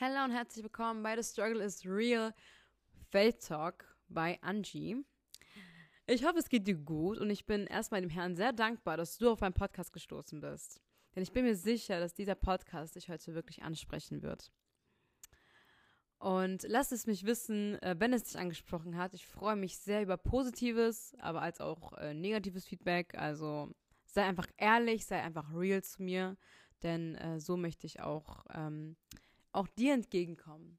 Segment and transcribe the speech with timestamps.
[0.00, 2.34] Hallo und herzlich willkommen bei The Struggle is Real
[3.12, 4.96] Faith Talk bei Angie.
[6.08, 9.18] Ich hoffe, es geht dir gut und ich bin erstmal dem Herrn sehr dankbar, dass
[9.18, 10.80] du auf meinen Podcast gestoßen bist.
[11.14, 14.50] Denn ich bin mir sicher, dass dieser Podcast dich heute wirklich ansprechen wird.
[16.18, 19.14] Und lass es mich wissen, äh, wenn es dich angesprochen hat.
[19.14, 23.16] Ich freue mich sehr über positives, aber als auch äh, negatives Feedback.
[23.16, 23.70] Also
[24.06, 26.36] sei einfach ehrlich, sei einfach real zu mir,
[26.82, 28.96] denn äh, so möchte ich auch ähm,
[29.54, 30.78] auch dir entgegenkommen.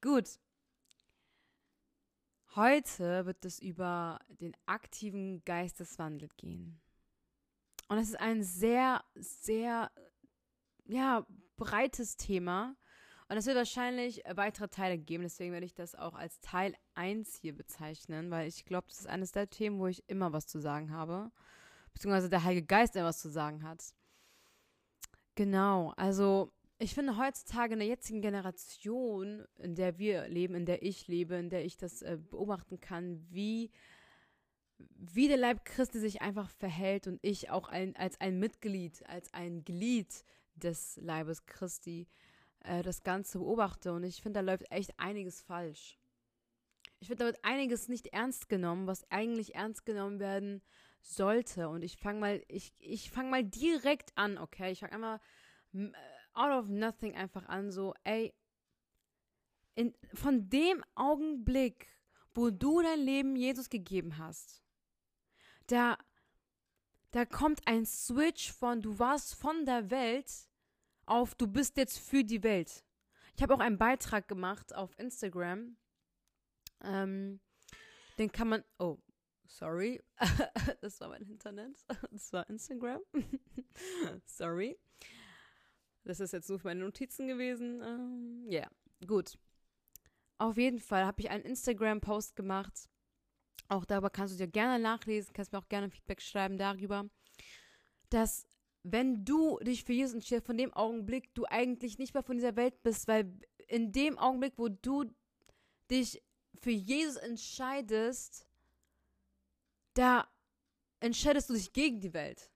[0.00, 0.38] Gut.
[2.56, 6.80] Heute wird es über den aktiven Geisteswandel gehen.
[7.88, 9.90] Und es ist ein sehr, sehr,
[10.86, 11.26] ja,
[11.56, 12.76] breites Thema.
[13.28, 15.22] Und es wird wahrscheinlich weitere Teile geben.
[15.22, 19.06] Deswegen werde ich das auch als Teil 1 hier bezeichnen, weil ich glaube, das ist
[19.06, 21.30] eines der Themen, wo ich immer was zu sagen habe.
[21.92, 23.94] Beziehungsweise der Heilige Geist immer was zu sagen hat.
[25.36, 30.82] Genau, also ich finde heutzutage in der jetzigen Generation, in der wir leben, in der
[30.82, 33.70] ich lebe, in der ich das äh, beobachten kann, wie,
[34.78, 39.32] wie der Leib Christi sich einfach verhält und ich auch ein, als ein Mitglied, als
[39.34, 42.08] ein Glied des Leibes Christi
[42.60, 43.92] äh, das Ganze beobachte.
[43.92, 45.98] Und ich finde, da läuft echt einiges falsch.
[46.98, 50.62] Ich finde, da wird einiges nicht ernst genommen, was eigentlich ernst genommen werden
[51.02, 51.68] sollte.
[51.68, 54.72] Und ich fange mal, ich, ich fange mal direkt an, okay?
[54.72, 55.20] Ich fange einmal
[55.74, 55.90] äh,
[56.40, 58.34] out of nothing einfach an, so, ey,
[59.74, 61.88] in, von dem Augenblick,
[62.34, 64.62] wo du dein Leben Jesus gegeben hast,
[65.66, 65.98] da,
[67.10, 70.30] da kommt ein Switch von du warst von der Welt
[71.06, 72.84] auf du bist jetzt für die Welt.
[73.36, 75.76] Ich habe auch einen Beitrag gemacht auf Instagram.
[76.82, 77.40] Ähm,
[78.18, 78.64] den kann man.
[78.78, 78.98] Oh,
[79.46, 80.02] sorry.
[80.80, 81.84] das war mein Internet.
[82.10, 83.00] Das war Instagram.
[84.26, 84.78] sorry.
[86.10, 87.80] Das ist jetzt nur für meine Notizen gewesen.
[87.82, 88.70] Ähm, ja, yeah.
[89.06, 89.38] gut.
[90.38, 92.90] Auf jeden Fall habe ich einen Instagram-Post gemacht.
[93.68, 97.08] Auch darüber kannst du dir gerne nachlesen, kannst mir auch gerne Feedback schreiben darüber,
[98.08, 98.44] dass
[98.82, 102.56] wenn du dich für Jesus entscheidest, von dem Augenblick du eigentlich nicht mehr von dieser
[102.56, 103.32] Welt bist, weil
[103.68, 105.04] in dem Augenblick, wo du
[105.92, 106.20] dich
[106.60, 108.48] für Jesus entscheidest,
[109.94, 110.28] da
[110.98, 112.50] entscheidest du dich gegen die Welt.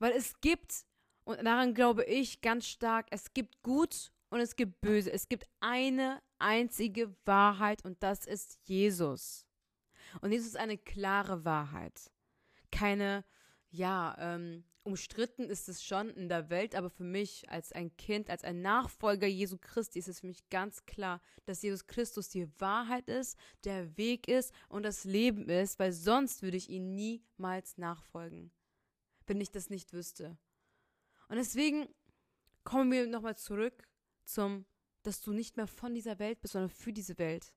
[0.00, 0.86] Weil es gibt
[1.26, 5.10] und daran glaube ich ganz stark, es gibt gut und es gibt böse.
[5.10, 9.44] Es gibt eine einzige Wahrheit und das ist Jesus.
[10.20, 12.12] Und Jesus ist eine klare Wahrheit.
[12.70, 13.24] Keine,
[13.70, 18.30] ja, ähm, umstritten ist es schon in der Welt, aber für mich als ein Kind,
[18.30, 22.48] als ein Nachfolger Jesu Christi ist es für mich ganz klar, dass Jesus Christus die
[22.60, 27.78] Wahrheit ist, der Weg ist und das Leben ist, weil sonst würde ich ihn niemals
[27.78, 28.52] nachfolgen,
[29.26, 30.38] wenn ich das nicht wüsste.
[31.28, 31.88] Und deswegen
[32.64, 33.88] kommen wir nochmal zurück
[34.24, 34.66] zum,
[35.02, 37.52] dass du nicht mehr von dieser Welt bist, sondern für diese Welt.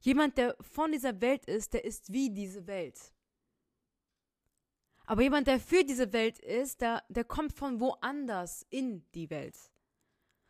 [0.00, 3.14] Jemand, der von dieser Welt ist, der ist wie diese Welt.
[5.06, 9.56] Aber jemand, der für diese Welt ist, der, der kommt von woanders in die Welt.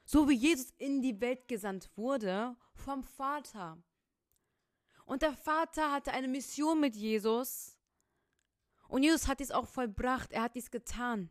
[0.05, 3.83] So wie Jesus in die Welt gesandt wurde vom Vater.
[5.07, 7.79] Und der Vater hatte eine Mission mit Jesus.
[8.89, 10.33] Und Jesus hat dies auch vollbracht.
[10.33, 11.31] Er hat dies getan.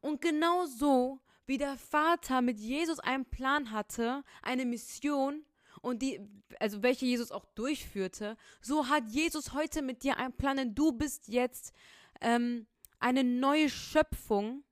[0.00, 5.44] Und genau so, wie der Vater mit Jesus einen Plan hatte, eine Mission,
[5.82, 6.20] und die,
[6.58, 10.92] also welche Jesus auch durchführte, so hat Jesus heute mit dir einen Plan, denn du
[10.92, 11.72] bist jetzt
[12.20, 12.66] ähm,
[12.98, 14.64] eine neue Schöpfung,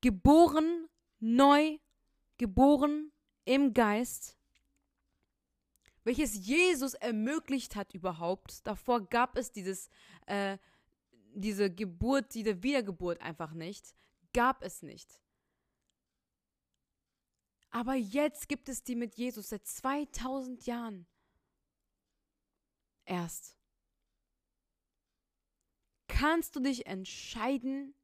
[0.00, 0.88] geboren,
[1.20, 1.78] neu,
[2.38, 3.12] geboren
[3.44, 4.36] im Geist,
[6.04, 8.66] welches Jesus ermöglicht hat überhaupt.
[8.66, 9.88] Davor gab es dieses
[10.26, 10.58] äh,
[11.34, 13.94] diese Geburt, diese Wiedergeburt einfach nicht.
[14.32, 15.20] Gab es nicht.
[17.70, 21.06] Aber jetzt gibt es die mit Jesus seit 2000 Jahren.
[23.04, 23.56] Erst.
[26.08, 27.94] Kannst du dich entscheiden,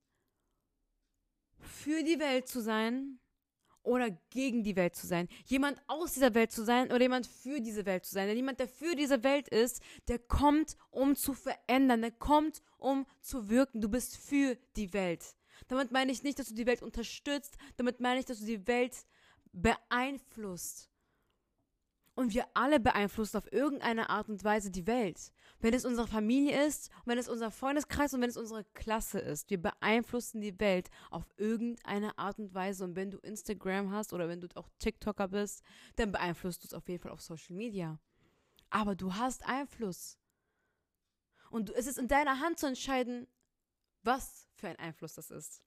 [1.59, 3.21] für die Welt zu sein
[3.89, 5.29] oder gegen die Welt zu sein.
[5.47, 8.29] Jemand aus dieser Welt zu sein oder jemand für diese Welt zu sein.
[8.29, 12.03] Denn jemand, der für diese Welt ist, der kommt, um zu verändern.
[12.03, 13.81] Der kommt, um zu wirken.
[13.81, 15.25] Du bist für die Welt.
[15.69, 17.57] Damit meine ich nicht, dass du die Welt unterstützt.
[17.77, 18.95] Damit meine ich, dass du die Welt
[19.53, 20.88] beeinflusst.
[22.19, 25.31] Und wir alle beeinflussen auf irgendeine Art und Weise die Welt.
[25.61, 29.49] Wenn es unsere Familie ist, wenn es unser Freundeskreis und wenn es unsere Klasse ist.
[29.51, 32.83] Wir beeinflussen die Welt auf irgendeine Art und Weise.
[32.83, 35.63] Und wenn du Instagram hast oder wenn du auch TikToker bist,
[35.95, 38.01] dann beeinflusst du es auf jeden Fall auf Social Media.
[38.69, 40.19] Aber du hast Einfluss.
[41.51, 43.29] Und es ist in deiner Hand zu entscheiden,
[44.03, 45.63] was für ein Einfluss das ist.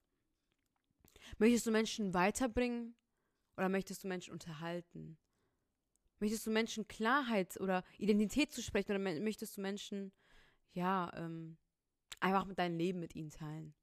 [1.38, 2.94] Möchtest du Menschen weiterbringen
[3.56, 5.18] oder möchtest du Menschen unterhalten?
[6.22, 10.14] Möchtest du Menschen Klarheit oder Identität zu sprechen oder möchtest du Menschen,
[10.72, 11.58] ja, ähm,
[12.20, 13.74] einfach mit deinem Leben mit ihnen teilen?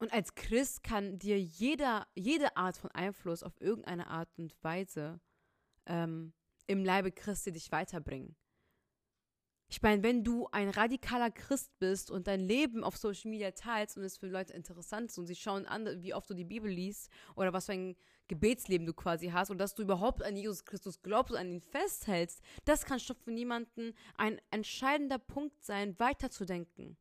[0.00, 5.20] Und als Christ kann dir jeder, jede Art von Einfluss auf irgendeine Art und Weise
[5.86, 6.32] ähm,
[6.66, 8.36] im Leibe Christi dich weiterbringen.
[9.70, 13.98] Ich meine, wenn du ein radikaler Christ bist und dein Leben auf Social Media teilst
[13.98, 16.70] und es für Leute interessant ist und sie schauen an, wie oft du die Bibel
[16.70, 17.96] liest oder was für ein
[18.28, 21.60] Gebetsleben du quasi hast und dass du überhaupt an Jesus Christus glaubst und an ihn
[21.60, 26.96] festhältst, das kann schon für niemanden ein entscheidender Punkt sein, weiterzudenken.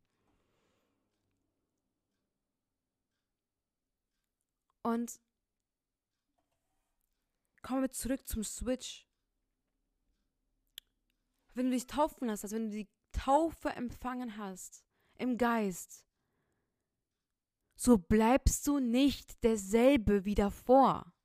[4.83, 5.19] Und
[7.61, 9.06] kommen wir zurück zum Switch.
[11.57, 14.85] Wenn du dich taufen hast, also wenn du die Taufe empfangen hast
[15.17, 16.05] im Geist,
[17.75, 21.15] so bleibst du nicht derselbe wie davor.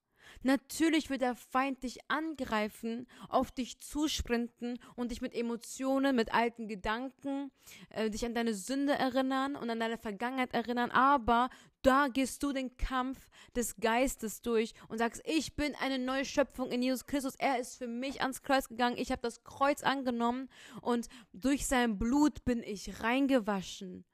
[0.42, 6.68] Natürlich wird der Feind dich angreifen, auf dich zusprinten und dich mit Emotionen, mit alten
[6.68, 7.50] Gedanken,
[7.90, 10.90] äh, dich an deine Sünde erinnern und an deine Vergangenheit erinnern.
[10.90, 11.48] Aber
[11.82, 16.70] da gehst du den Kampf des Geistes durch und sagst, ich bin eine neue Schöpfung
[16.70, 17.34] in Jesus Christus.
[17.36, 18.96] Er ist für mich ans Kreuz gegangen.
[18.98, 20.48] Ich habe das Kreuz angenommen
[20.80, 24.04] und durch sein Blut bin ich reingewaschen.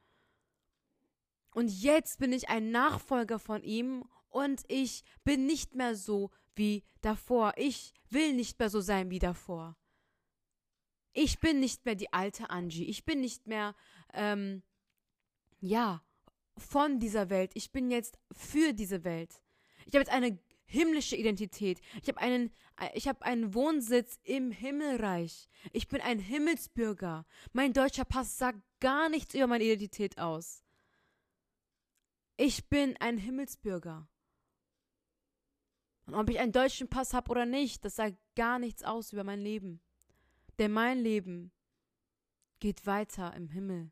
[1.54, 6.84] Und jetzt bin ich ein Nachfolger von ihm und ich bin nicht mehr so wie
[7.00, 7.54] davor.
[7.56, 9.76] Ich will nicht mehr so sein wie davor.
[11.12, 12.84] Ich bin nicht mehr die alte Angie.
[12.84, 13.75] Ich bin nicht mehr,
[14.12, 14.62] ähm,
[15.60, 16.04] ja,
[16.56, 17.52] von dieser Welt.
[17.54, 19.42] Ich bin jetzt für diese Welt.
[19.86, 21.80] Ich habe jetzt eine himmlische Identität.
[22.02, 22.52] Ich habe einen,
[22.94, 25.48] ich habe einen Wohnsitz im Himmelreich.
[25.72, 27.26] Ich bin ein Himmelsbürger.
[27.52, 30.62] Mein deutscher Pass sagt gar nichts über meine Identität aus.
[32.36, 34.08] Ich bin ein Himmelsbürger.
[36.08, 39.25] Und ob ich einen deutschen Pass habe oder nicht, das sagt gar nichts aus über
[39.25, 39.82] mein Leben.
[40.58, 41.52] Denn mein Leben
[42.60, 43.90] geht weiter im Himmel.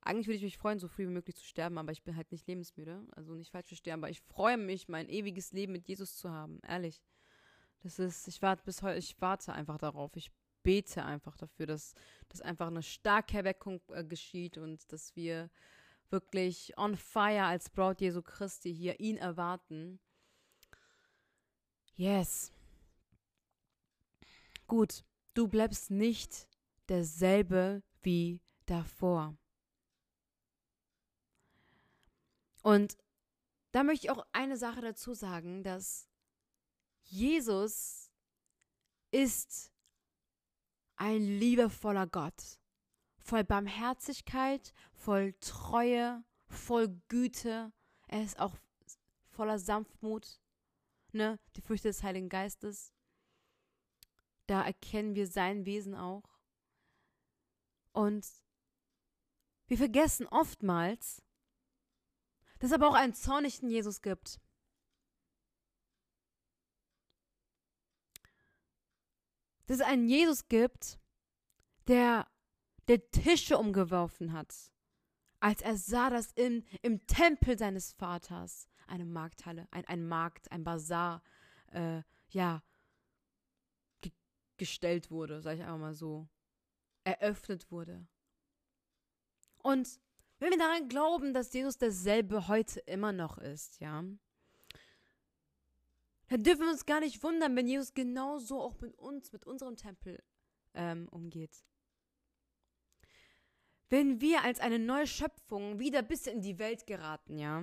[0.00, 2.30] Eigentlich würde ich mich freuen, so früh wie möglich zu sterben, aber ich bin halt
[2.30, 3.04] nicht lebensmüde.
[3.16, 6.60] Also nicht falsch verstehen, aber ich freue mich, mein ewiges Leben mit Jesus zu haben.
[6.62, 7.02] Ehrlich.
[7.80, 10.14] Das ist, ich warte bis heute, ich warte einfach darauf.
[10.14, 10.30] Ich
[10.62, 11.94] bete einfach dafür, dass,
[12.28, 15.50] dass einfach eine starke Erweckung äh, geschieht und dass wir
[16.10, 20.00] wirklich on fire als Braut Jesu Christi hier ihn erwarten.
[21.94, 22.52] Yes.
[24.66, 25.04] Gut,
[25.34, 26.48] du bleibst nicht
[26.88, 29.36] derselbe wie davor.
[32.62, 32.96] Und
[33.72, 36.08] da möchte ich auch eine Sache dazu sagen, dass
[37.02, 38.10] Jesus
[39.10, 39.72] ist
[40.96, 42.58] ein liebevoller Gott
[43.26, 47.72] voll Barmherzigkeit, voll Treue, voll Güte.
[48.06, 48.56] Er ist auch
[49.30, 50.40] voller Sanftmut,
[51.12, 51.38] ne?
[51.56, 52.92] Die Früchte des Heiligen Geistes.
[54.46, 56.38] Da erkennen wir sein Wesen auch.
[57.92, 58.24] Und
[59.66, 61.20] wir vergessen oftmals,
[62.60, 64.40] dass es aber auch einen zornigen Jesus gibt.
[69.66, 71.00] Dass es einen Jesus gibt,
[71.88, 72.28] der
[72.88, 74.54] der Tische umgeworfen hat,
[75.40, 80.64] als er sah, dass in, im Tempel seines Vaters eine Markthalle, ein, ein Markt, ein
[80.64, 81.22] Bazar,
[81.72, 82.62] äh, ja,
[84.00, 84.12] ge
[84.56, 86.28] gestellt wurde, sag ich einfach mal so,
[87.04, 88.06] eröffnet wurde.
[89.62, 90.00] Und
[90.38, 94.04] wenn wir daran glauben, dass Jesus derselbe heute immer noch ist, ja,
[96.28, 99.76] dann dürfen wir uns gar nicht wundern, wenn Jesus genauso auch mit uns, mit unserem
[99.76, 100.22] Tempel
[100.74, 101.64] ähm, umgeht
[103.88, 107.62] wenn wir als eine neue Schöpfung wieder bis in die Welt geraten, ja,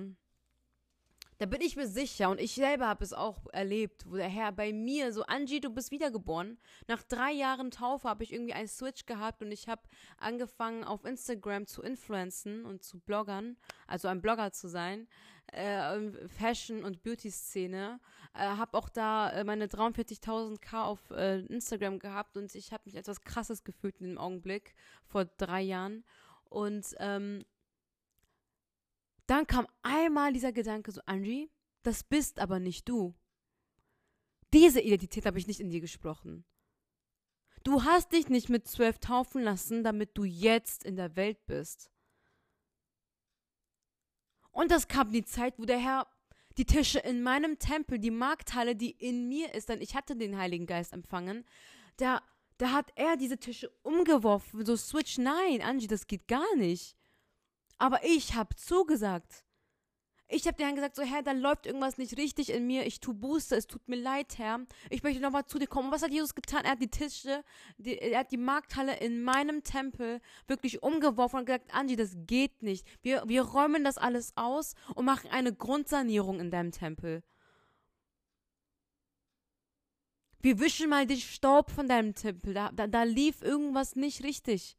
[1.44, 4.50] da bin ich mir sicher und ich selber habe es auch erlebt, wo der Herr
[4.50, 6.56] bei mir so, Angie, du bist wiedergeboren.
[6.88, 9.82] Nach drei Jahren Taufe habe ich irgendwie einen Switch gehabt und ich habe
[10.16, 15.06] angefangen auf Instagram zu influenzen und zu bloggern, also ein Blogger zu sein,
[15.52, 18.00] äh, Fashion- und Beauty-Szene.
[18.32, 22.94] Äh, habe auch da äh, meine 43.000k auf äh, Instagram gehabt und ich habe mich
[22.94, 24.74] etwas Krasses gefühlt in dem Augenblick
[25.04, 26.04] vor drei Jahren
[26.48, 27.44] und ähm,
[29.26, 31.50] dann kam einmal dieser Gedanke so, Angie,
[31.82, 33.14] das bist aber nicht du.
[34.52, 36.44] Diese Identität habe ich nicht in dir gesprochen.
[37.64, 41.90] Du hast dich nicht mit zwölf taufen lassen, damit du jetzt in der Welt bist.
[44.50, 46.06] Und das kam die Zeit, wo der Herr
[46.56, 50.38] die Tische in meinem Tempel, die Markthalle, die in mir ist, denn ich hatte den
[50.38, 51.44] Heiligen Geist empfangen,
[51.96, 52.22] da,
[52.58, 56.96] da hat er diese Tische umgeworfen, so Switch, nein, Angie, das geht gar nicht.
[57.78, 59.44] Aber ich habe zugesagt.
[60.26, 62.86] Ich habe dir dann gesagt, so Herr, da läuft irgendwas nicht richtig in mir.
[62.86, 64.60] Ich tue Buße, es tut mir leid, Herr.
[64.88, 65.88] Ich möchte nochmal zu dir kommen.
[65.88, 66.64] Und was hat Jesus getan?
[66.64, 67.44] Er hat die Tische,
[67.76, 72.62] die, er hat die Markthalle in meinem Tempel wirklich umgeworfen und gesagt, Angie, das geht
[72.62, 72.86] nicht.
[73.02, 77.22] Wir, wir räumen das alles aus und machen eine Grundsanierung in deinem Tempel.
[80.40, 82.54] Wir wischen mal den Staub von deinem Tempel.
[82.54, 84.76] Da, da, da lief irgendwas nicht richtig.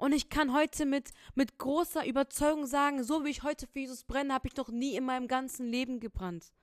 [0.00, 4.04] Und ich kann heute mit, mit großer Überzeugung sagen, so wie ich heute für Jesus
[4.04, 6.54] brenne, habe ich noch nie in meinem ganzen Leben gebrannt.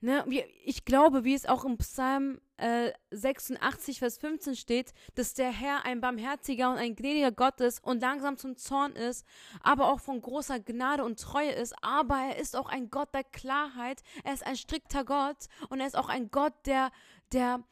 [0.00, 0.22] Ne,
[0.64, 5.86] ich glaube, wie es auch im Psalm äh, 86, Vers 15 steht, dass der Herr
[5.86, 9.24] ein barmherziger und ein gnädiger Gott ist und langsam zum Zorn ist,
[9.60, 11.72] aber auch von großer Gnade und Treue ist.
[11.82, 14.02] Aber er ist auch ein Gott der Klarheit.
[14.24, 16.90] Er ist ein strikter Gott und er ist auch ein Gott, der,
[17.32, 17.64] der,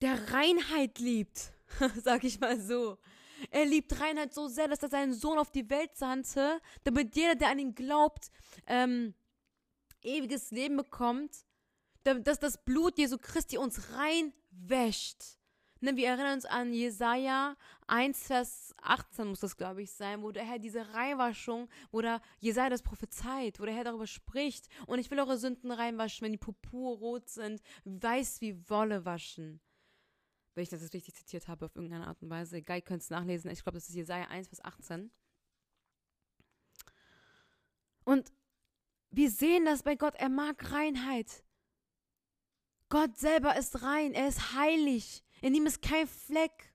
[0.00, 1.52] der Reinheit liebt,
[2.02, 2.98] sag ich mal so.
[3.50, 7.36] Er liebt Reinheit so sehr, dass er seinen Sohn auf die Welt sandte, damit jeder,
[7.36, 8.30] der an ihn glaubt,
[8.66, 9.14] ähm,
[10.02, 11.44] ewiges Leben bekommt,
[12.02, 15.38] dass das Blut Jesu Christi uns reinwäscht.
[15.80, 20.32] Ne, wir erinnern uns an Jesaja 1, Vers 18 muss das, glaube ich, sein, wo
[20.32, 24.66] der Herr diese Reinwaschung, wo der Jesaja das prophezeit, wo der Herr darüber spricht.
[24.86, 29.60] Und ich will eure Sünden reinwaschen, wenn die purpurrot sind, weiß wie Wolle waschen
[30.58, 32.58] wenn ich das jetzt richtig zitiert habe auf irgendeine Art und Weise.
[32.58, 33.48] Ihr könnt es nachlesen.
[33.52, 35.08] Ich glaube, das ist Jesaja 1, Vers 18.
[38.02, 38.32] Und
[39.10, 40.16] wir sehen das bei Gott.
[40.16, 41.44] Er mag Reinheit.
[42.88, 44.14] Gott selber ist rein.
[44.14, 45.22] Er ist heilig.
[45.42, 46.67] In ihm ist kein Fleck.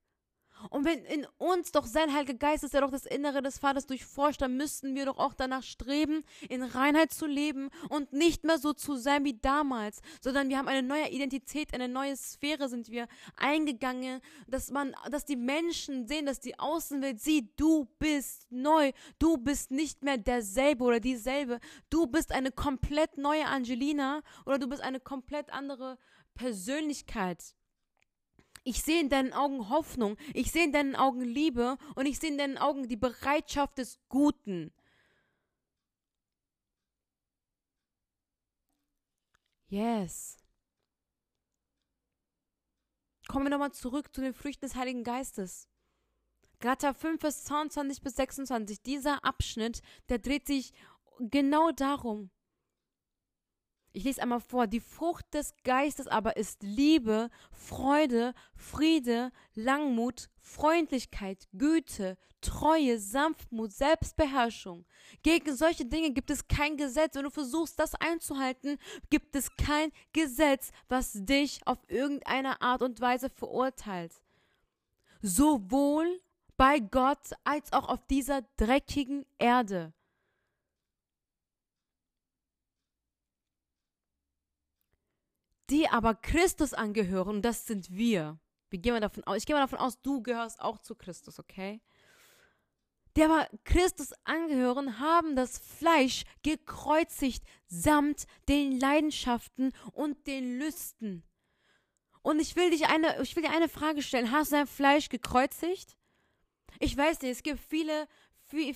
[0.70, 3.86] Und wenn in uns doch sein Heiliger Geist ist, der doch das Innere des Vaters
[3.86, 8.58] durchforscht, dann müssten wir doch auch danach streben, in Reinheit zu leben und nicht mehr
[8.58, 12.89] so zu sein wie damals, sondern wir haben eine neue Identität, eine neue Sphäre sind
[12.89, 18.91] wir eingegangen, dass man, dass die Menschen sehen, dass die Außenwelt sieht, du bist neu,
[19.20, 24.67] du bist nicht mehr derselbe oder dieselbe, du bist eine komplett neue Angelina oder du
[24.67, 25.98] bist eine komplett andere
[26.36, 27.55] Persönlichkeit.
[28.63, 32.32] Ich sehe in deinen Augen Hoffnung, ich sehe in deinen Augen Liebe und ich sehe
[32.32, 34.74] in deinen Augen die Bereitschaft des Guten.
[39.67, 40.38] Yes.
[43.27, 45.67] Kommen wir nochmal zurück zu den Früchten des Heiligen Geistes.
[46.60, 48.82] Galater 5, Vers 22 bis 26.
[48.84, 50.74] Dieser Abschnitt, der dreht sich
[51.20, 52.29] genau darum.
[53.95, 54.65] Ich lese einmal vor.
[54.65, 64.85] Die Frucht des Geistes aber ist Liebe, Freude, Friede, Langmut, Freundlichkeit, Güte, Treue, Sanftmut, Selbstbeherrschung.
[65.21, 67.15] Gegen solche Dinge gibt es kein Gesetz.
[67.15, 68.79] Wenn du versuchst, das einzuhalten,
[69.12, 74.21] gibt es kein Gesetz, was dich auf irgendeine Art und Weise verurteilt.
[75.21, 76.19] Sowohl
[76.57, 79.93] bei Gott als auch auf dieser dreckigen Erde.
[85.70, 88.39] Die aber Christus angehören, das sind wir.
[88.70, 91.39] Wir gehen mal davon aus, ich gehe mal davon aus, du gehörst auch zu Christus,
[91.39, 91.82] okay?
[93.15, 101.24] Die aber Christus angehören, haben das Fleisch gekreuzigt samt den Leidenschaften und den Lüsten.
[102.24, 104.32] Und ich will dich eine, ich will dir eine Frage stellen.
[104.32, 105.98] Hast du dein Fleisch gekreuzigt?
[106.79, 108.08] Ich weiß nicht, es gibt viele,
[108.41, 108.75] viele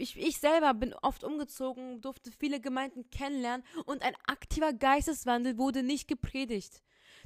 [0.00, 5.82] ich, ich selber bin oft umgezogen, durfte viele Gemeinden kennenlernen und ein aktiver Geisteswandel wurde
[5.82, 6.82] nicht gepredigt.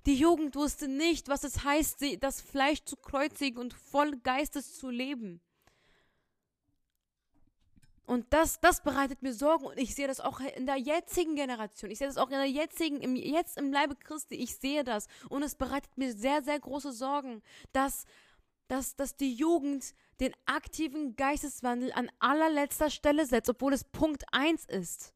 [0.06, 4.90] Die Jugend wusste nicht, was es heißt, das Fleisch zu kreuzigen und voll Geistes zu
[4.90, 5.40] leben.
[8.06, 11.90] Und das, das bereitet mir Sorgen und ich sehe das auch in der jetzigen Generation.
[11.90, 14.34] Ich sehe das auch in der jetzigen, im, jetzt im Leibe Christi.
[14.34, 18.04] Ich sehe das und es bereitet mir sehr, sehr große Sorgen, dass,
[18.74, 24.64] dass, dass die Jugend den aktiven Geisteswandel an allerletzter Stelle setzt, obwohl es Punkt 1
[24.64, 25.14] ist.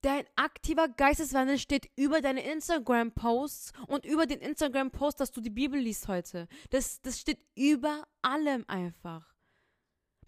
[0.00, 5.78] Dein aktiver Geisteswandel steht über deine Instagram-Posts und über den Instagram-Post, dass du die Bibel
[5.78, 6.48] liest heute.
[6.70, 9.34] Das, das steht über allem einfach.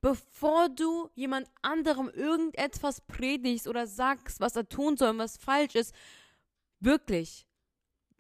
[0.03, 5.75] Bevor du jemand anderem irgendetwas predigst oder sagst, was er tun soll und was falsch
[5.75, 5.95] ist,
[6.81, 7.47] wirklich,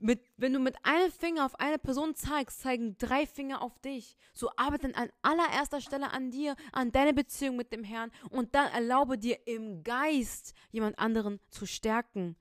[0.02, 4.16] mit, wenn du mit einem Finger auf eine Person zeigst, zeigen drei Finger auf dich.
[4.32, 8.70] So arbeite an allererster Stelle an dir, an deine Beziehung mit dem Herrn und dann
[8.72, 12.36] erlaube dir im Geist jemand anderen zu stärken.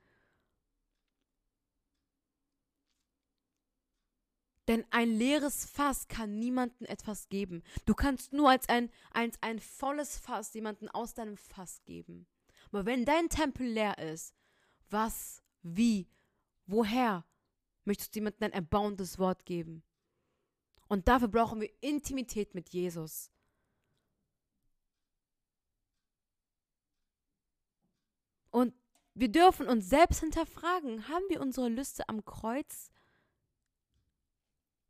[4.68, 7.64] Denn ein leeres Fass kann niemandem etwas geben.
[7.86, 12.28] Du kannst nur als ein, als ein volles Fass jemanden aus deinem Fass geben.
[12.68, 14.34] Aber wenn dein Tempel leer ist,
[14.90, 16.08] was, wie,
[16.68, 17.26] woher
[17.86, 19.84] Möchtest du jemandem ein erbauendes Wort geben?
[20.88, 23.32] Und dafür brauchen wir Intimität mit Jesus.
[28.50, 28.74] Und
[29.14, 32.92] wir dürfen uns selbst hinterfragen, haben wir unsere Lüste am Kreuz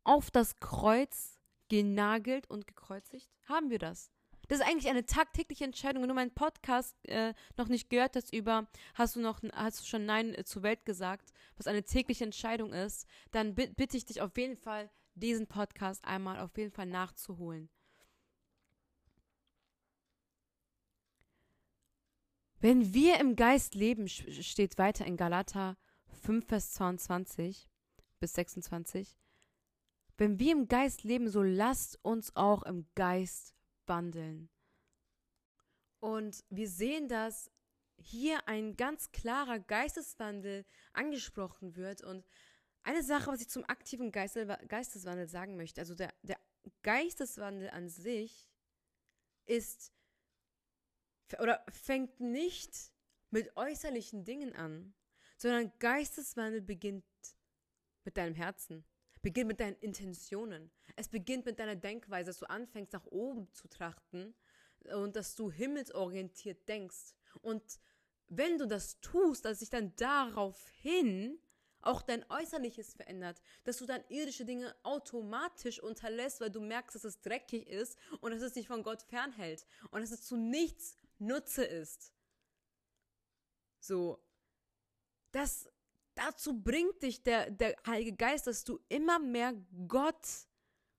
[0.04, 3.30] auf das Kreuz genagelt und gekreuzigt?
[3.48, 4.10] Haben wir das?
[4.52, 6.02] Das ist eigentlich eine tagtägliche Entscheidung.
[6.02, 9.86] Wenn du meinen Podcast äh, noch nicht gehört hast über, hast du noch, hast du
[9.86, 14.20] schon Nein äh, zur Welt gesagt, was eine tägliche Entscheidung ist, dann bitte ich dich
[14.20, 17.70] auf jeden Fall, diesen Podcast einmal auf jeden Fall nachzuholen.
[22.60, 25.78] Wenn wir im Geist leben, steht weiter in Galater
[26.24, 27.70] 5, Vers 22
[28.20, 29.18] bis 26.
[30.18, 33.54] Wenn wir im Geist leben, so lasst uns auch im Geist
[33.86, 34.48] wandeln.
[36.00, 37.50] Und wir sehen, dass
[37.96, 42.02] hier ein ganz klarer Geisteswandel angesprochen wird.
[42.02, 42.24] Und
[42.82, 46.38] eine Sache, was ich zum aktiven Geisteswandel sagen möchte, also der, der
[46.82, 48.50] Geisteswandel an sich
[49.46, 49.92] ist
[51.38, 52.92] oder fängt nicht
[53.30, 54.94] mit äußerlichen Dingen an,
[55.38, 57.04] sondern Geisteswandel beginnt
[58.04, 58.84] mit deinem Herzen,
[59.22, 60.70] beginnt mit deinen Intentionen.
[60.96, 64.34] Es beginnt mit deiner Denkweise, dass du anfängst nach oben zu trachten
[64.94, 67.14] und dass du himmelsorientiert denkst.
[67.40, 67.62] Und
[68.28, 71.38] wenn du das tust, dass sich dann daraufhin
[71.80, 77.04] auch dein Äußerliches verändert, dass du dann irdische Dinge automatisch unterlässt, weil du merkst, dass
[77.04, 80.96] es dreckig ist und dass es dich von Gott fernhält und dass es zu nichts
[81.18, 82.12] Nutze ist.
[83.80, 84.24] So,
[85.32, 85.68] das,
[86.26, 89.54] dazu bringt dich der, der Heilige Geist, dass du immer mehr
[89.86, 90.26] Gott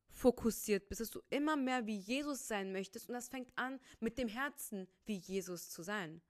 [0.10, 4.18] fokussiert bist, dass du immer mehr wie Jesus sein möchtest und das fängt an mit
[4.18, 6.22] dem Herzen wie Jesus zu sein.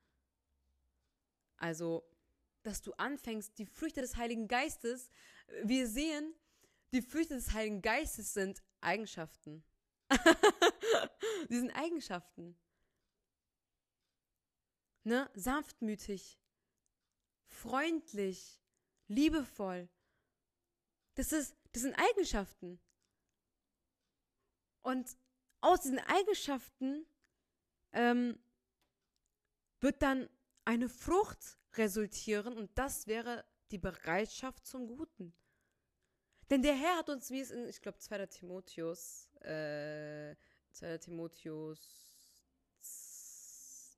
[1.57, 2.03] Also,
[2.63, 5.09] dass du anfängst, die Früchte des Heiligen Geistes,
[5.63, 6.33] wir sehen,
[6.93, 9.63] die Früchte des Heiligen Geistes sind Eigenschaften.
[11.49, 12.57] die sind Eigenschaften
[15.03, 16.39] ne, sanftmütig,
[17.47, 18.61] freundlich,
[19.15, 19.89] liebevoll.
[21.15, 22.79] Das, ist, das sind Eigenschaften.
[24.81, 25.15] Und
[25.61, 27.05] aus diesen Eigenschaften
[27.93, 28.37] ähm,
[29.79, 30.29] wird dann
[30.65, 35.33] eine Frucht resultieren und das wäre die Bereitschaft zum Guten.
[36.49, 38.25] Denn der Herr hat uns, wie es in, ich glaube, 2.
[38.27, 40.35] Timotheus, äh,
[40.71, 40.97] 2.
[40.99, 42.12] Timotheus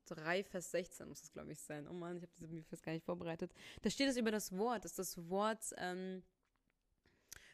[0.05, 1.87] 3, Vers 16 muss es, glaube ich, sein.
[1.87, 3.53] Oh Mann, ich habe diese Bibelvers gar nicht vorbereitet.
[3.81, 6.23] Da steht es über das Wort, dass das Wort ähm,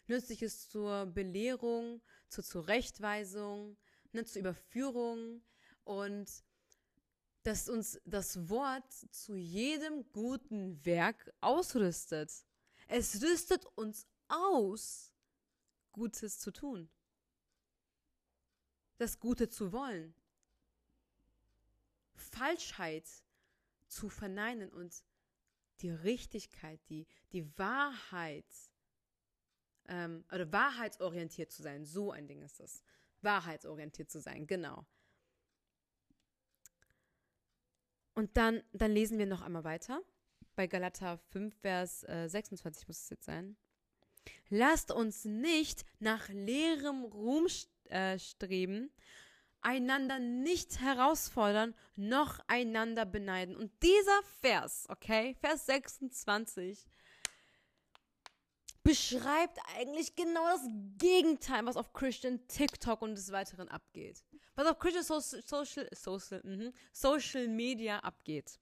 [0.08, 3.78] nützlich ist zur Belehrung, zur Zurechtweisung,
[4.12, 5.42] ne, zur Überführung
[5.84, 6.30] und
[7.44, 12.32] dass uns das Wort zu jedem guten Werk ausrüstet.
[12.88, 15.12] Es rüstet uns aus,
[15.92, 16.90] Gutes zu tun.
[18.98, 20.14] Das Gute zu wollen.
[22.22, 23.08] Falschheit
[23.88, 25.04] zu verneinen und
[25.82, 28.46] die Richtigkeit, die, die Wahrheit,
[29.88, 31.86] ähm, oder wahrheitsorientiert zu sein.
[31.86, 32.84] So ein Ding ist das.
[33.22, 34.86] Wahrheitsorientiert zu sein, genau.
[38.14, 40.02] Und dann, dann lesen wir noch einmal weiter.
[40.56, 43.58] Bei Galater 5, Vers äh, 26 muss es jetzt sein.
[44.50, 47.48] Lasst uns nicht nach leerem Ruhm
[47.86, 48.92] äh, streben,
[49.62, 53.56] einander nicht herausfordern, noch einander beneiden.
[53.56, 56.86] Und dieser Vers, okay, Vers 26,
[58.84, 64.24] beschreibt eigentlich genau das Gegenteil, was auf Christian TikTok und des Weiteren abgeht.
[64.56, 68.60] Was auf Christian so Social, Social, mh, Social Media abgeht.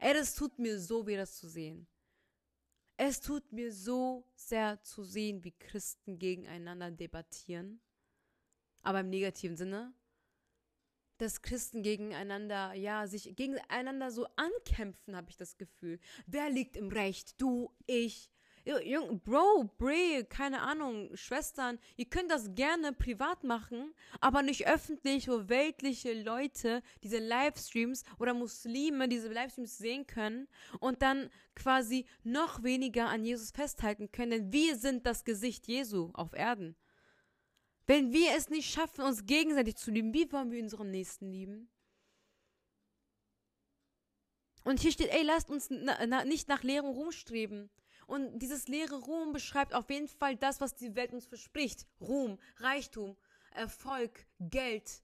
[0.00, 1.86] Ey, das tut mir so weh, das zu sehen.
[2.96, 7.80] Es tut mir so sehr zu sehen, wie Christen gegeneinander debattieren
[8.82, 9.92] aber im negativen Sinne,
[11.18, 16.00] dass Christen gegeneinander, ja, sich gegeneinander so ankämpfen, habe ich das Gefühl.
[16.26, 17.40] Wer liegt im Recht?
[17.40, 18.30] Du, ich.
[19.24, 25.48] Bro, Bray, keine Ahnung, Schwestern, ihr könnt das gerne privat machen, aber nicht öffentlich, wo
[25.48, 30.46] weltliche Leute diese Livestreams oder Muslime diese Livestreams sehen können
[30.78, 36.10] und dann quasi noch weniger an Jesus festhalten können, denn wir sind das Gesicht Jesu
[36.14, 36.76] auf Erden.
[37.86, 41.68] Wenn wir es nicht schaffen, uns gegenseitig zu lieben, wie wollen wir unseren Nächsten lieben?
[44.64, 47.70] Und hier steht, ey, lasst uns na, na, nicht nach leerem Ruhm streben.
[48.06, 51.86] Und dieses leere Ruhm beschreibt auf jeden Fall das, was die Welt uns verspricht.
[52.00, 53.16] Ruhm, Reichtum,
[53.52, 55.02] Erfolg, Geld.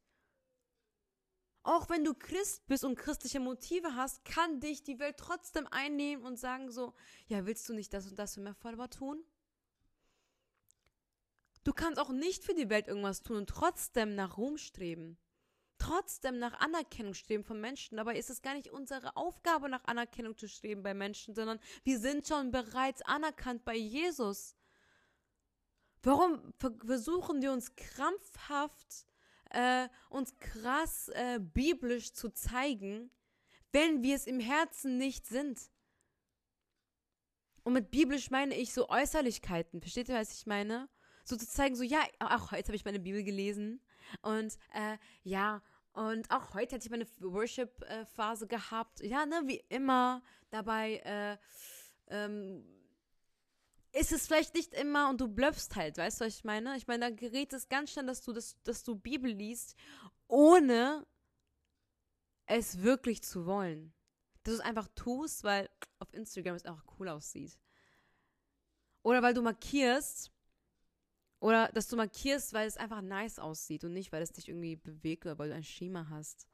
[1.63, 6.25] Auch wenn du Christ bist und christliche Motive hast, kann dich die Welt trotzdem einnehmen
[6.25, 6.95] und sagen so,
[7.27, 9.25] ja, willst du nicht das und das für mehr Follower tun?
[11.69, 15.19] Du kannst auch nicht für die Welt irgendwas tun und trotzdem nach Ruhm streben.
[15.77, 17.99] Trotzdem nach Anerkennung streben von Menschen.
[17.99, 21.99] Dabei ist es gar nicht unsere Aufgabe, nach Anerkennung zu streben bei Menschen, sondern wir
[21.99, 24.57] sind schon bereits anerkannt bei Jesus.
[26.03, 29.05] Warum versuchen wir uns krampfhaft,
[29.51, 33.11] äh, uns krass äh, biblisch zu zeigen,
[33.73, 35.61] wenn wir es im Herzen nicht sind?
[37.63, 39.83] Und mit biblisch meine ich so Äußerlichkeiten.
[39.83, 40.89] Versteht ihr, was ich meine?
[41.29, 43.81] So zu zeigen, so, ja, auch heute habe ich meine Bibel gelesen.
[44.23, 45.63] Und äh, ja,
[45.93, 49.01] und auch heute hatte ich meine Worship-Phase gehabt.
[49.01, 50.23] Ja, ne, wie immer.
[50.51, 51.37] Dabei äh,
[52.09, 52.65] ähm,
[53.93, 56.77] ist es vielleicht nicht immer und du blöffst halt, weißt du, was ich meine?
[56.77, 59.77] Ich meine, da gerät es ganz schnell, dass du, das, dass du Bibel liest,
[60.29, 61.07] ohne
[62.47, 63.93] es wirklich zu wollen
[64.49, 67.59] dass du es einfach tust, weil auf Instagram es einfach cool aussieht.
[69.03, 70.33] Oder weil du markierst,
[71.41, 74.77] oder dass du markierst, weil es einfach nice aussieht und nicht, weil es dich irgendwie
[74.77, 76.49] bewegt oder weil du ein Schema hast.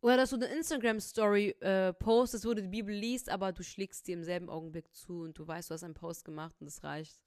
[0.00, 4.06] Oder dass du eine Instagram-Story äh, postest, wo du die Bibel liest, aber du schlägst
[4.06, 6.84] dir im selben Augenblick zu und du weißt, du hast einen Post gemacht und das
[6.84, 7.20] reicht.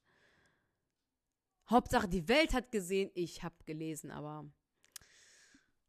[1.70, 4.46] Hauptsache, die Welt hat gesehen, ich habe gelesen, aber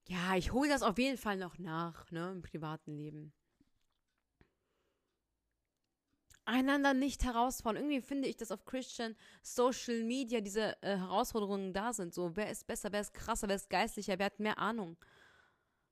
[0.06, 3.33] ja, ich hole das auf jeden Fall noch nach, ne, im privaten Leben.
[6.44, 7.85] Einander nicht herausfordern.
[7.85, 12.14] Irgendwie finde ich, dass auf Christian Social Media diese äh, Herausforderungen da sind.
[12.14, 14.96] So, wer ist besser, wer ist krasser, wer ist geistlicher, wer hat mehr Ahnung.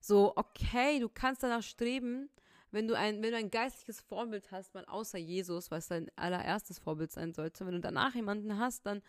[0.01, 2.31] So, okay, du kannst danach streben,
[2.71, 6.79] wenn du ein, wenn du ein geistliches Vorbild hast, mal außer Jesus, was dein allererstes
[6.79, 9.03] Vorbild sein sollte, wenn du danach jemanden hast, dann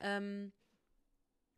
[0.00, 0.52] ähm,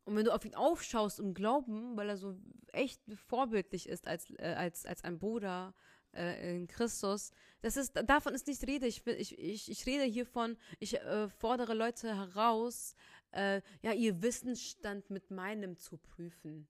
[0.05, 2.37] und wenn du auf ihn aufschaust im Glauben, weil er so
[2.71, 5.73] echt vorbildlich ist als, äh, als, als ein Bruder
[6.15, 8.85] äh, in Christus, das ist, davon ist nicht Rede.
[8.85, 12.95] Ich, ich, ich, ich rede hiervon, ich äh, fordere Leute heraus,
[13.31, 16.67] äh, ja, ihr Wissensstand mit meinem zu prüfen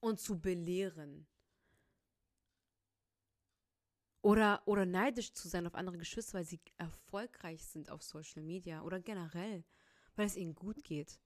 [0.00, 1.26] und zu belehren.
[4.20, 8.82] Oder, oder neidisch zu sein auf andere Geschwister, weil sie erfolgreich sind auf Social Media
[8.82, 9.64] oder generell,
[10.14, 11.18] weil es ihnen gut geht.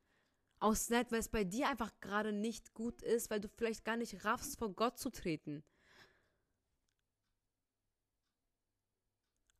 [0.60, 3.96] Aus Neid, weil es bei dir einfach gerade nicht gut ist, weil du vielleicht gar
[3.96, 5.62] nicht raffst, vor Gott zu treten.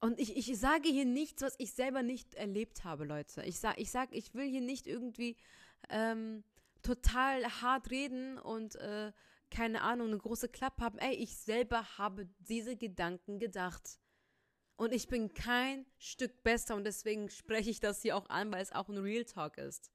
[0.07, 3.43] Und ich, ich sage hier nichts, was ich selber nicht erlebt habe, Leute.
[3.43, 5.37] Ich sage, ich, sag, ich will hier nicht irgendwie
[5.89, 6.45] ähm,
[6.85, 9.11] total hart reden und äh,
[9.51, 10.99] keine Ahnung, eine große Klappe haben.
[10.99, 13.99] Ey, ich selber habe diese Gedanken gedacht.
[14.77, 18.63] Und ich bin kein Stück besser und deswegen spreche ich das hier auch an, weil
[18.63, 19.91] es auch ein Real Talk ist.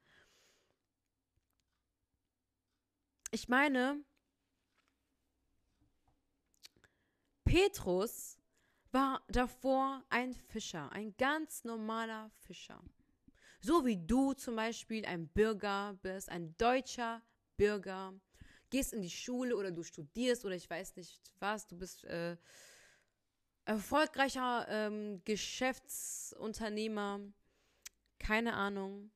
[3.31, 4.03] ich meine,
[7.45, 8.40] Petrus
[8.91, 12.81] war davor ein Fischer, ein ganz normaler Fischer.
[13.61, 17.21] So wie du zum Beispiel ein Bürger bist, ein deutscher
[17.57, 18.13] Bürger,
[18.69, 22.37] gehst in die Schule oder du studierst oder ich weiß nicht was, du bist äh,
[23.65, 27.19] erfolgreicher ähm, Geschäftsunternehmer,
[28.17, 29.11] keine Ahnung.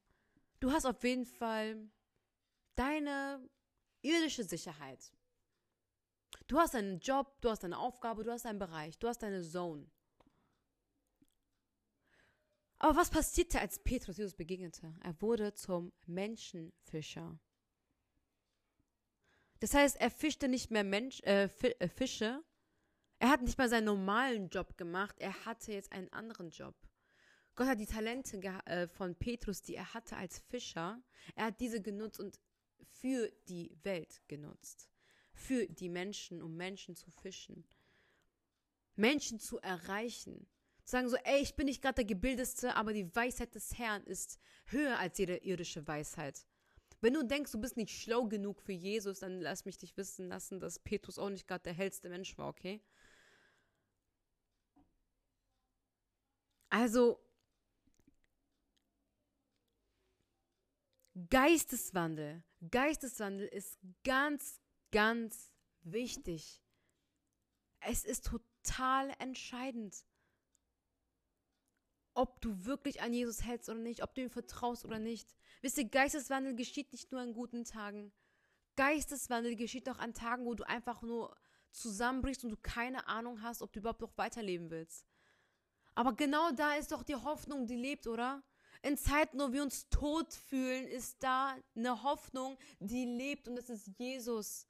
[0.59, 1.77] Du hast auf jeden Fall
[2.75, 3.49] deine
[4.01, 5.11] irdische Sicherheit.
[6.47, 9.41] Du hast einen Job, du hast eine Aufgabe, du hast einen Bereich, du hast deine
[9.41, 9.89] Zone.
[12.77, 14.93] Aber was passierte, als Petrus Jesus begegnete?
[15.01, 17.39] Er wurde zum Menschenfischer.
[19.59, 22.43] Das heißt, er fischte nicht mehr Mensch, äh, äh Fische.
[23.17, 25.15] Er hat nicht mal seinen normalen Job gemacht.
[25.19, 26.75] Er hatte jetzt einen anderen Job.
[27.55, 31.01] Gott hat die Talente äh, von Petrus, die er hatte als Fischer,
[31.35, 32.37] er hat diese genutzt und
[32.91, 34.89] für die Welt genutzt.
[35.35, 37.65] Für die Menschen, um Menschen zu fischen.
[38.95, 40.47] Menschen zu erreichen.
[40.85, 44.03] Zu sagen so, ey, ich bin nicht gerade der Gebildeste, aber die Weisheit des Herrn
[44.05, 46.45] ist höher als jede irdische Weisheit.
[47.01, 50.29] Wenn du denkst, du bist nicht schlau genug für Jesus, dann lass mich dich wissen
[50.29, 52.81] lassen, dass Petrus auch nicht gerade der hellste Mensch war, okay?
[56.69, 57.19] Also,
[61.29, 62.43] Geisteswandel.
[62.71, 64.59] Geisteswandel ist ganz,
[64.95, 66.63] ganz wichtig.
[67.81, 69.93] Es ist total entscheidend,
[72.13, 75.35] ob du wirklich an Jesus hältst oder nicht, ob du ihm vertraust oder nicht.
[75.61, 78.13] Wisst ihr, Geisteswandel geschieht nicht nur an guten Tagen.
[78.77, 81.35] Geisteswandel geschieht auch an Tagen, wo du einfach nur
[81.71, 85.05] zusammenbrichst und du keine Ahnung hast, ob du überhaupt noch weiterleben willst.
[85.93, 88.43] Aber genau da ist doch die Hoffnung, die lebt, oder?
[88.81, 93.69] In Zeiten, wo wir uns tot fühlen, ist da eine Hoffnung, die lebt und das
[93.69, 94.69] ist Jesus.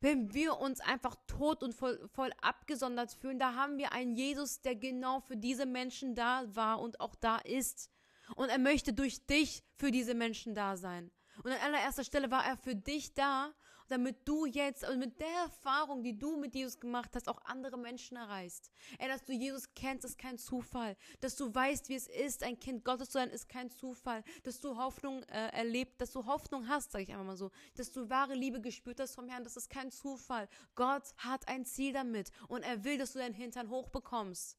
[0.00, 4.60] Wenn wir uns einfach tot und voll, voll abgesondert fühlen, da haben wir einen Jesus,
[4.60, 7.90] der genau für diese Menschen da war und auch da ist.
[8.36, 11.10] Und er möchte durch dich für diese Menschen da sein.
[11.42, 13.52] Und an allererster Stelle war er für dich da,
[13.88, 17.78] damit du jetzt und mit der Erfahrung, die du mit Jesus gemacht hast, auch andere
[17.78, 18.70] Menschen erreichst.
[18.98, 20.96] Ey, dass du Jesus kennst, ist kein Zufall.
[21.20, 24.22] Dass du weißt, wie es ist, ein Kind Gottes zu sein, ist kein Zufall.
[24.42, 27.50] Dass du Hoffnung äh, erlebt, dass du Hoffnung hast, sage ich einfach mal so.
[27.76, 30.48] Dass du wahre Liebe gespürt hast vom Herrn, das ist kein Zufall.
[30.74, 34.58] Gott hat ein Ziel damit und er will, dass du deinen Hintern hochbekommst.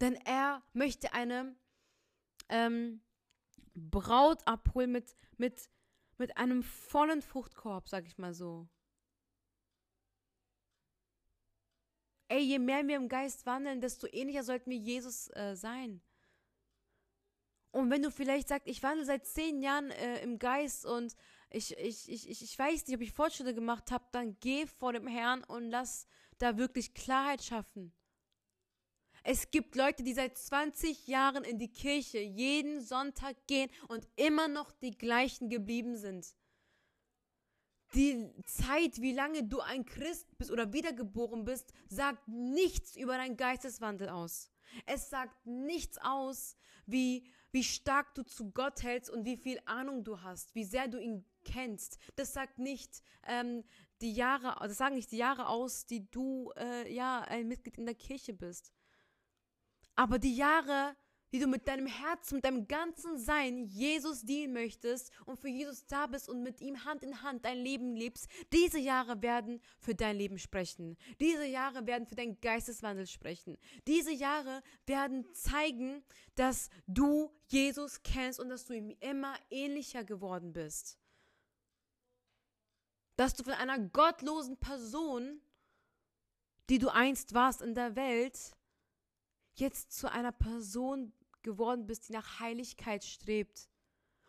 [0.00, 1.56] Denn er möchte eine
[2.48, 3.00] ähm,
[3.74, 5.68] Braut abholen mit, mit,
[6.18, 8.68] mit einem vollen Fruchtkorb, sag ich mal so.
[12.28, 16.00] Ey, je mehr wir im Geist wandeln, desto ähnlicher sollten wir Jesus äh, sein.
[17.70, 21.14] Und wenn du vielleicht sagst, ich wandle seit zehn Jahren äh, im Geist und
[21.50, 25.06] ich, ich, ich, ich weiß nicht, ob ich Fortschritte gemacht habe, dann geh vor dem
[25.06, 26.06] Herrn und lass
[26.38, 27.92] da wirklich Klarheit schaffen.
[29.26, 34.48] Es gibt Leute, die seit 20 Jahren in die Kirche jeden Sonntag gehen und immer
[34.48, 36.36] noch die gleichen geblieben sind.
[37.94, 43.38] Die Zeit, wie lange du ein Christ bist oder wiedergeboren bist, sagt nichts über deinen
[43.38, 44.50] Geisteswandel aus.
[44.84, 50.04] Es sagt nichts aus, wie, wie stark du zu Gott hältst und wie viel Ahnung
[50.04, 51.98] du hast, wie sehr du ihn kennst.
[52.16, 53.64] Das sagt nicht ähm,
[54.02, 57.86] die Jahre, das sagen nicht die Jahre aus, die du äh, ja ein Mitglied in
[57.86, 58.70] der Kirche bist.
[59.96, 60.96] Aber die Jahre,
[61.34, 65.84] die du mit deinem Herzen, mit deinem ganzen Sein Jesus dienen möchtest und für Jesus
[65.86, 69.96] da bist und mit ihm Hand in Hand dein Leben lebst, diese Jahre werden für
[69.96, 70.96] dein Leben sprechen.
[71.18, 73.58] Diese Jahre werden für deinen Geisteswandel sprechen.
[73.88, 76.04] Diese Jahre werden zeigen,
[76.36, 81.00] dass du Jesus kennst und dass du ihm immer ähnlicher geworden bist.
[83.16, 85.40] Dass du von einer gottlosen Person,
[86.70, 88.53] die du einst warst in der Welt,
[89.54, 91.12] jetzt zu einer Person
[91.42, 93.68] geworden bist, die nach Heiligkeit strebt.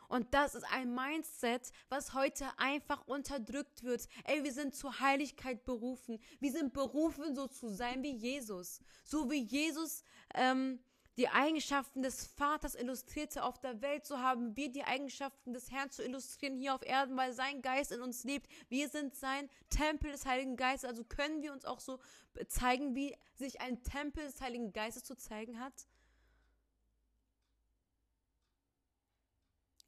[0.08, 4.08] Und das ist ein Mindset, was heute einfach unterdrückt wird.
[4.26, 6.20] Ey, wir sind zur Heiligkeit berufen.
[6.40, 8.80] Wir sind berufen, so zu sein wie Jesus.
[9.04, 10.04] So wie Jesus
[10.36, 10.80] ähm,
[11.18, 15.90] die Eigenschaften des Vaters illustrierte auf der Welt, so haben wir die Eigenschaften des Herrn
[15.90, 18.52] zu illustrieren hier auf Erden, weil sein Geist in uns lebt.
[18.68, 22.00] Wir sind sein Tempel des Heiligen Geistes, also können wir uns auch so
[22.48, 25.88] zeigen, wie sich ein Tempel des Heiligen Geistes zu zeigen hat.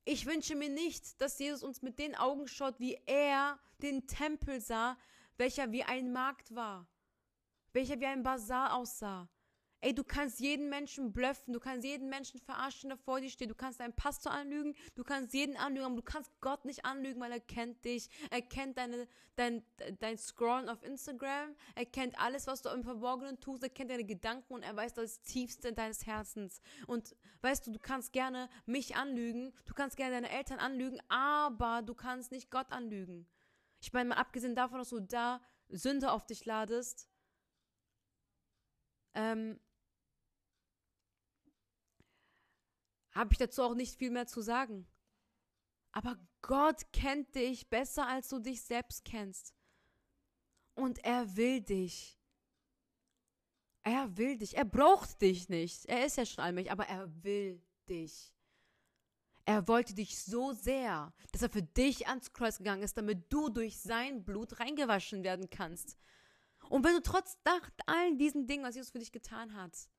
[0.06, 4.62] Ich wünsche mir nicht, dass Jesus uns mit den Augen schaut, wie er den Tempel
[4.62, 4.98] sah,
[5.36, 6.88] welcher wie ein Markt war,
[7.74, 9.28] welcher wie ein Bazar aussah.
[9.80, 13.52] Ey, du kannst jeden Menschen blöffen, du kannst jeden Menschen verarschen, der vor dir steht,
[13.52, 17.22] du kannst deinen Pastor anlügen, du kannst jeden anlügen, aber du kannst Gott nicht anlügen,
[17.22, 19.64] weil er kennt dich, er kennt deine, dein,
[20.00, 24.04] dein Scrollen auf Instagram, er kennt alles, was du im Verborgenen tust, er kennt deine
[24.04, 26.60] Gedanken und er weiß das Tiefste deines Herzens.
[26.88, 31.84] Und weißt du, du kannst gerne mich anlügen, du kannst gerne deine Eltern anlügen, aber
[31.84, 33.28] du kannst nicht Gott anlügen.
[33.80, 37.08] Ich meine, mal abgesehen davon, dass du da Sünde auf dich ladest,
[39.14, 39.60] ähm,
[43.18, 44.88] habe ich dazu auch nicht viel mehr zu sagen.
[45.92, 49.56] Aber Gott kennt dich besser, als du dich selbst kennst.
[50.76, 52.20] Und er will dich.
[53.84, 54.56] Er will dich.
[54.56, 55.86] Er braucht dich nicht.
[55.86, 58.34] Er ist ja schon allmächtig, aber er will dich.
[59.46, 63.50] Er wollte dich so sehr, dass er für dich ans Kreuz gegangen ist, damit du
[63.50, 65.98] durch sein Blut reingewaschen werden kannst.
[66.70, 67.38] Und wenn du trotz
[67.86, 69.90] all diesen Dingen, was Jesus für dich getan hat,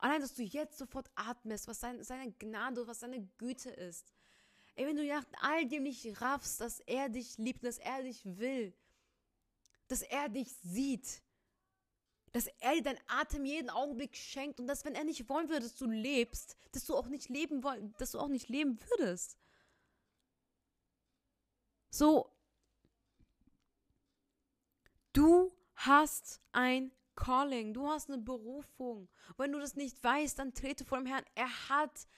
[0.00, 4.14] Allein, dass du jetzt sofort atmest, was sein, seine Gnade, was seine Güte ist.
[4.74, 8.24] Ey, wenn du nach all dem nicht raffst, dass er dich liebt, dass er dich
[8.24, 8.72] will,
[9.88, 11.22] dass er dich sieht,
[12.32, 15.66] dass er dir deinen Atem jeden Augenblick schenkt und dass, wenn er nicht wollen würde,
[15.66, 19.36] dass du lebst, dass du auch nicht leben wollen, dass du auch nicht leben würdest.
[21.90, 22.30] So,
[25.12, 29.08] du hast ein Calling, du hast eine Berufung.
[29.36, 31.24] Wenn du das nicht weißt, dann trete vor dem Herrn.
[31.34, 32.08] Er hat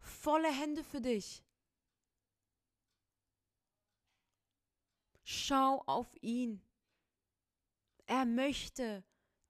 [0.00, 1.44] volle Hände für dich.
[5.22, 6.60] Schau auf ihn.
[8.06, 9.04] Er möchte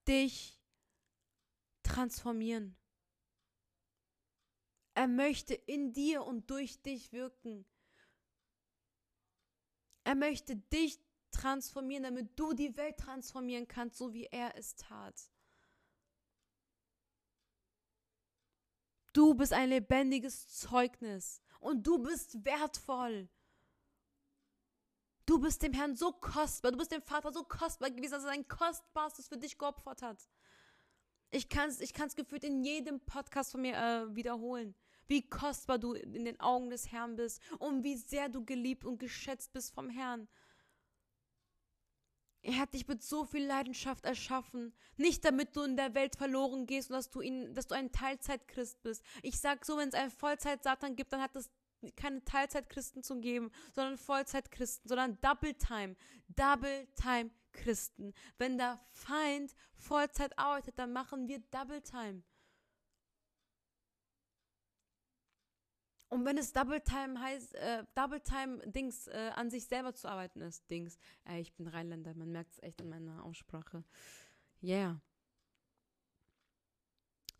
[0.06, 0.60] dich
[1.82, 2.76] transformieren.
[4.94, 7.64] Er möchte in dir und durch dich wirken.
[10.04, 11.00] Er möchte dich
[11.32, 15.30] transformieren, damit du die Welt transformieren kannst, so wie er es tat.
[19.12, 23.28] Du bist ein lebendiges Zeugnis und du bist wertvoll.
[25.26, 28.30] Du bist dem Herrn so kostbar, du bist dem Vater so kostbar gewesen, dass er
[28.30, 30.28] sein Kostbarstes für dich geopfert hat.
[31.30, 34.74] Ich kann es ich kann's gefühlt in jedem Podcast von mir äh, wiederholen,
[35.06, 38.98] wie kostbar du in den Augen des Herrn bist und wie sehr du geliebt und
[38.98, 40.28] geschätzt bist vom Herrn.
[42.42, 44.74] Er hat dich mit so viel Leidenschaft erschaffen.
[44.96, 47.92] Nicht damit du in der Welt verloren gehst und dass du ihn, dass du ein
[47.92, 49.04] Teilzeitchrist bist.
[49.22, 51.50] Ich sag so, wenn es einen Vollzeit-Satan gibt, dann hat es
[51.96, 55.96] keine Teilzeitchristen zu geben, sondern Vollzeitchristen, sondern Double Time.
[56.28, 58.12] Double Time Christen.
[58.38, 62.22] Wenn der Feind Vollzeit arbeitet, dann machen wir Double Time.
[66.12, 70.10] Und wenn es Double Time heißt, äh, Double Time Dings äh, an sich selber zu
[70.10, 70.98] arbeiten ist, Dings.
[71.26, 73.82] Äh, ich bin Rheinländer, man merkt es echt in meiner Aussprache.
[74.62, 75.00] Yeah.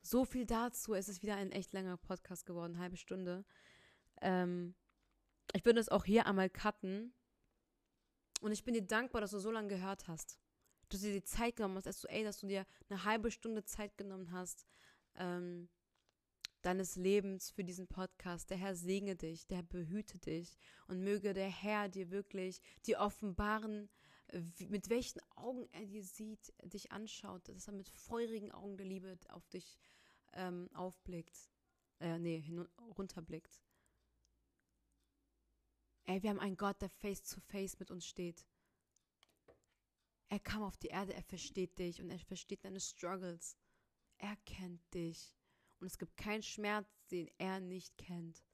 [0.00, 0.94] So viel dazu.
[0.94, 3.44] Es ist wieder ein echt langer Podcast geworden, halbe Stunde.
[4.22, 4.74] Ähm,
[5.52, 7.12] ich würde es auch hier einmal cutten.
[8.40, 10.38] Und ich bin dir dankbar, dass du so lange gehört hast.
[10.88, 13.30] Dass du dir die Zeit genommen hast, dass du, ey, dass du dir eine halbe
[13.30, 14.66] Stunde Zeit genommen hast.
[15.16, 15.68] Ähm,
[16.62, 18.50] deines Lebens für diesen Podcast.
[18.50, 23.90] Der Herr segne dich, der behüte dich und möge der Herr dir wirklich die offenbaren,
[24.68, 29.18] mit welchen Augen er dir sieht, dich anschaut, dass er mit feurigen Augen der Liebe
[29.28, 29.78] auf dich
[30.32, 31.50] ähm, aufblickt,
[32.00, 32.42] äh, nee,
[32.96, 33.60] runterblickt.
[36.04, 38.46] Ey, wir haben einen Gott, der face to face mit uns steht.
[40.28, 43.56] Er kam auf die Erde, er versteht dich und er versteht deine Struggles.
[44.16, 45.36] Er kennt dich.
[45.82, 48.44] Und es gibt keinen Schmerz, den er nicht kennt.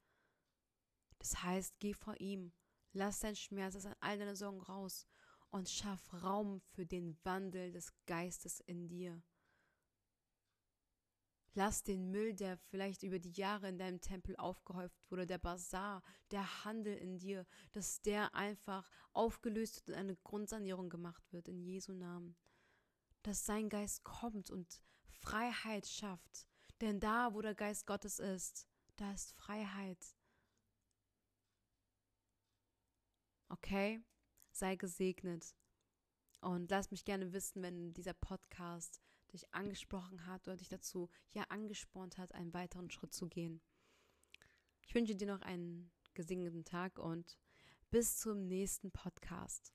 [1.19, 2.51] Das heißt, geh vor ihm,
[2.91, 5.05] lass deinen Schmerz, lass all deine Sorgen raus
[5.51, 9.21] und schaff Raum für den Wandel des Geistes in dir.
[11.53, 16.01] Lass den Müll, der vielleicht über die Jahre in deinem Tempel aufgehäuft wurde, der Bazar,
[16.31, 21.93] der Handel in dir, dass der einfach aufgelöst und eine Grundsanierung gemacht wird in Jesu
[21.93, 22.35] Namen.
[23.21, 26.48] Dass sein Geist kommt und Freiheit schafft,
[26.81, 30.15] denn da, wo der Geist Gottes ist, da ist Freiheit.
[33.49, 34.01] Okay?
[34.51, 35.55] Sei gesegnet.
[36.41, 39.01] Und lass mich gerne wissen, wenn dieser Podcast
[39.33, 43.61] dich angesprochen hat oder dich dazu ja angespornt hat, einen weiteren Schritt zu gehen.
[44.85, 47.37] Ich wünsche dir noch einen gesegneten Tag und
[47.91, 49.73] bis zum nächsten Podcast.